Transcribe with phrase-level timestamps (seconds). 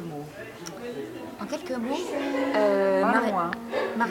[0.00, 0.24] mots.
[1.40, 1.96] En quelques mots,
[2.56, 3.30] euh, Pas Marie-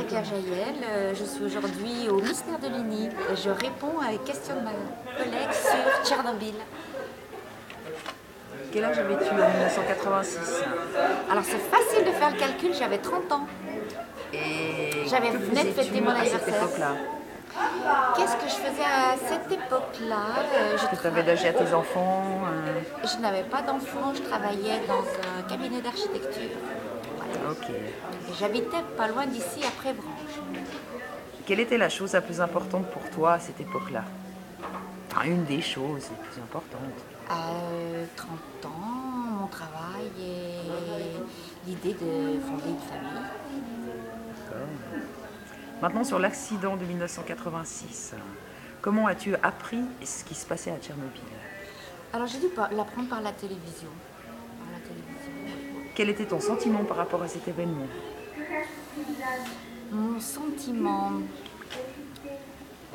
[0.09, 3.09] Jaël, euh, je suis aujourd'hui au ministère de l'UNI.
[3.36, 4.71] Je réponds à une question de ma
[5.18, 6.55] collègue sur Tchernobyl.
[8.71, 10.63] Quel âge avais-tu en 1986
[11.32, 13.47] Alors c'est facile de faire le calcul, j'avais 30 ans.
[14.33, 16.55] Et J'avais faisais-tu fêter mon à cette anniversaire.
[16.63, 16.91] époque-là?
[18.15, 22.23] Qu'est-ce que je faisais à cette époque-là Euh, je, tu avais logé à tes enfants
[22.46, 22.65] euh,
[23.04, 25.04] je n'avais pas d'enfant, je travaillais dans
[25.37, 26.57] un cabinet d'architecture.
[27.18, 27.51] Voilà.
[27.51, 27.68] Ok.
[28.39, 30.39] J'habitais pas loin d'ici, à Prévrange.
[31.46, 34.03] Quelle était la chose la plus importante pour toi à cette époque-là?
[35.11, 36.80] Enfin, une des choses les plus importantes.
[37.30, 38.30] À euh, 30
[38.66, 43.23] ans, mon travail et l'idée de fonder une famille.
[44.49, 45.14] D'accord.
[45.81, 48.15] Maintenant, sur l'accident de 1986,
[48.81, 51.21] comment as-tu appris ce qui se passait à Tchernobyl?
[52.13, 53.89] Alors j'ai dû l'apprendre par la télévision.
[54.57, 55.31] Par la télévision.
[55.45, 55.83] oui.
[55.93, 57.87] Quel était ton sentiment par rapport à cet événement?
[59.91, 61.11] Mon sentiment,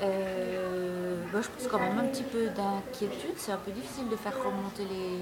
[0.02, 3.34] euh, bah, je pense quand même un petit peu d'inquiétude.
[3.36, 5.18] C'est un peu difficile de faire remonter les,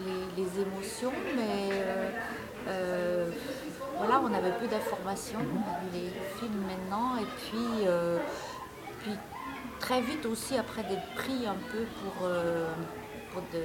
[0.00, 2.10] les, les émotions, mais euh,
[2.68, 3.30] euh,
[3.98, 5.38] voilà, on avait peu d'informations.
[5.40, 8.18] On a vu les films maintenant, et puis, euh,
[9.02, 9.12] puis
[9.80, 12.28] très vite aussi après d'être pris un peu pour,
[13.32, 13.64] pour de,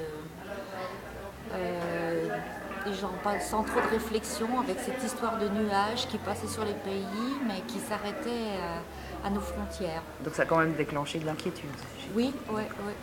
[2.86, 6.66] des gens pas sans trop de réflexion avec cette histoire de nuages qui passait sur
[6.66, 10.02] les pays mais qui s'arrêtait à, à nos frontières.
[10.24, 11.70] Donc ça a quand même déclenché de l'inquiétude.
[12.16, 12.94] Oui, oui, oui.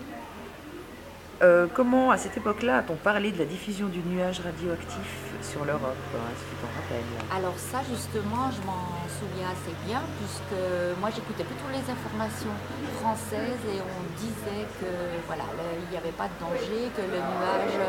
[1.43, 5.83] Euh, comment, à cette époque-là, a-t-on parlé de la diffusion du nuage radioactif sur l'Europe
[5.85, 7.37] Est-ce que tu t'en rappelles?
[7.37, 8.89] Alors ça justement, je m'en
[9.21, 10.59] souviens assez bien puisque
[10.99, 12.57] moi j'écoutais plutôt les informations
[13.01, 14.89] françaises et on disait que
[15.27, 15.45] voilà,
[15.85, 17.85] il n'y avait pas de danger, que le nuage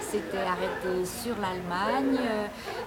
[0.00, 2.46] s'était arrêté sur l'Allemagne euh,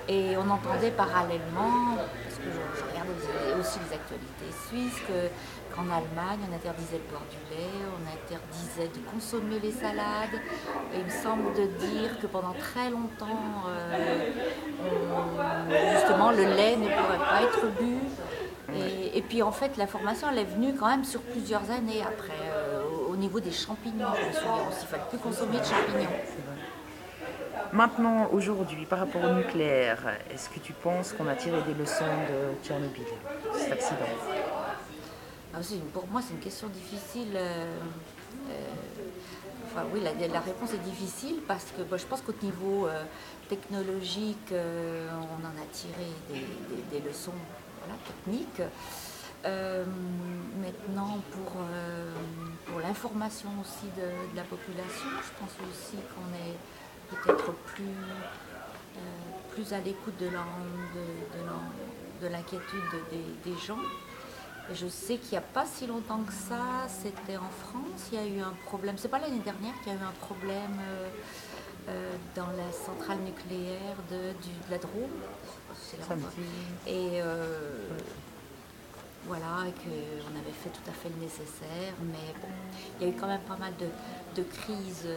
[0.09, 5.27] et on entendait parallèlement, que regardais les- aussi les actualités suisses, que
[5.75, 10.37] qu'en Allemagne on interdisait de boire du lait, on interdisait de consommer les salades.
[10.93, 14.31] Et il me semble de dire que pendant très longtemps, euh,
[15.15, 17.97] on- justement, le lait ne pourrait pas être bu.
[18.73, 22.31] Et, et puis en fait, l'information, elle est venue quand même sur plusieurs années après,
[22.53, 24.07] euh, au, au niveau des champignons.
[24.15, 26.17] Je me souviens aussi, il ne fallait plus consommer de champignons.
[27.73, 32.03] Maintenant, aujourd'hui, par rapport au nucléaire, est-ce que tu penses qu'on a tiré des leçons
[32.03, 33.05] de Tchernobyl,
[33.55, 34.11] cet accident?
[35.53, 35.59] Ah,
[35.93, 37.31] pour moi, c'est une question difficile.
[37.33, 37.65] euh,
[38.49, 38.69] euh,
[39.67, 43.03] enfin, oui, la, réponse est difficile parce que je pense qu'au niveau euh,
[43.47, 46.07] technologique, on en a tiré
[46.91, 47.31] des, leçons
[48.05, 48.61] techniques.
[49.45, 56.55] Maintenant, pour, l'information aussi de la population, je pense aussi qu'on est
[57.15, 58.99] peut-être plus, euh,
[59.53, 60.61] plus à l'écoute de l'en-
[60.95, 63.79] de- de l'en- de l'inquiétude des, des gens.
[64.71, 68.17] Et je sais qu'il n'y a pas si longtemps que ça, c'était en France, il
[68.19, 68.95] y a eu un problème.
[68.97, 71.07] C'est pas l'année dernière qu'il y a eu un problème euh,
[71.89, 75.09] euh, dans la centrale nucléaire de, du- de la Drôme.
[76.87, 77.87] Et euh,
[79.25, 81.93] voilà, qu'on avait fait tout à fait le nécessaire.
[82.03, 82.47] Mais bon,
[82.99, 83.87] il y a eu quand même pas mal de,
[84.41, 85.07] de crises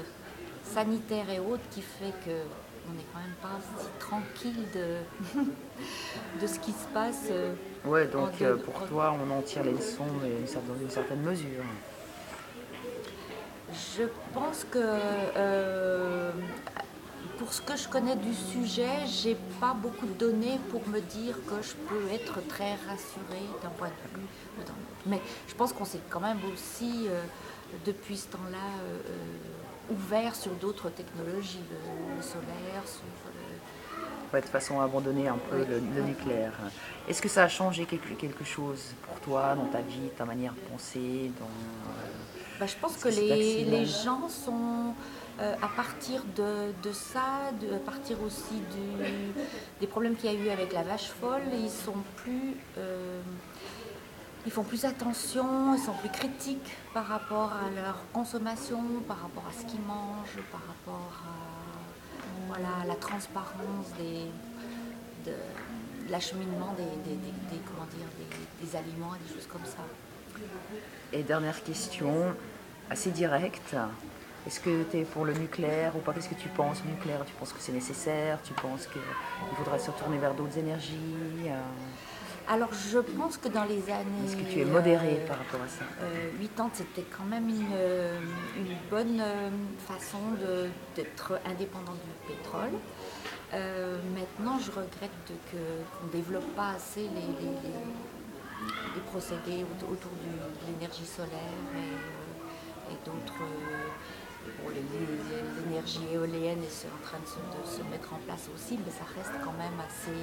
[0.65, 2.37] sanitaires et autres qui fait que
[2.87, 5.41] on n'est quand même pas si tranquille de,
[6.41, 7.29] de ce qui se passe.
[7.31, 7.55] euh,
[7.85, 11.65] Ouais, donc euh, pour toi, on en tire les leçons dans une certaine mesure.
[13.97, 14.05] Je
[14.35, 16.31] pense que euh,
[17.39, 21.35] pour ce que je connais du sujet, j'ai pas beaucoup de données pour me dire
[21.49, 24.27] que je peux être très rassurée d'un point de vue.
[25.07, 27.23] Mais je pense qu'on s'est quand même aussi, euh,
[27.87, 28.59] depuis ce temps-là,
[29.91, 33.45] ouvert sur d'autres technologies, le, le solaire, sur le-
[34.33, 35.67] Ouais, de façon à abandonner un peu Oui.
[35.69, 36.53] le, le nucléaire.
[37.09, 40.53] Est-ce que ça a changé quelque, quelque chose pour toi, dans ta vie, ta manière
[40.55, 44.95] de penser dans, euh, Bah, je pense que les, les gens sont,
[45.41, 49.41] euh, à partir de, de ça, de, à partir aussi du,
[49.81, 53.21] des problèmes qu'il y a eu avec la vache folle, ils sont plus, euh,
[54.47, 59.45] ils font plus attention, ils sont plus critiques par rapport à leur consommation, par rapport
[59.49, 61.55] à ce qu'ils mangent, par rapport à
[62.49, 65.37] voilà, la transparence des, de,
[66.11, 66.85] l'acheminement des,
[67.67, 68.07] comment dire,
[68.61, 69.85] des, aliments et des choses comme ça.
[71.13, 72.35] Et dernière question,
[72.91, 73.77] assez directe.
[74.47, 76.13] Est-ce que tu es pour le nucléaire ou pas?
[76.13, 77.25] Qu'est-ce que tu penses nucléaire?
[77.25, 78.39] Tu penses que c'est nécessaire?
[78.45, 79.01] Tu penses qu'il
[79.57, 80.99] faudrait se tourner vers d'autres énergies
[81.47, 81.61] Euh,
[82.47, 84.27] Alors, je pense que dans les années.
[84.27, 87.25] Est-ce que tu es modéré euh, par rapport à ça euh, 8 ans, c'était quand
[87.25, 88.21] même une, euh,
[88.57, 89.49] une bonne euh,
[89.89, 90.19] façon
[90.95, 92.79] d'être indépendant du pétrole.
[93.55, 95.11] Euh, maintenant, je regrette
[95.51, 101.31] qu'on ne développe pas assez les, les, procédés autour de l'énergie solaire
[102.91, 103.45] et, d'autres.
[105.67, 109.53] l'énergie éolienne est en train de se, mettre en place aussi, mais ça reste quand
[109.53, 110.19] même assez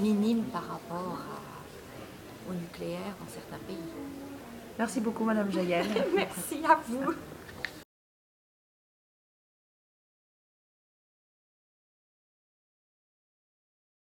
[0.00, 1.18] minime par rapport
[2.48, 3.76] au nucléaire dans certains pays.
[4.78, 5.86] Merci beaucoup, Madame Jaël.
[6.14, 7.14] Merci à vous.